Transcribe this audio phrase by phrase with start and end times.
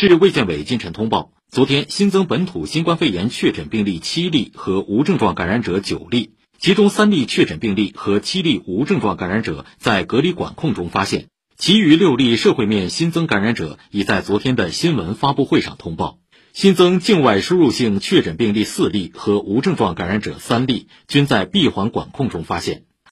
[0.00, 11.26] 市卫健委今晨通报，昨天新增本土新冠肺炎确诊病例七例和无症状感染者九例，其中三例确诊病例和七例无症状感染者在隔离管控中发现，
[11.58, 16.18] 其余六例社会面新增感染者已在昨天的新闻发布会上通报。
[16.54, 22.84] 新增境外输入性确诊病例四例和无症状感染者三例，均在闭环管控中发现。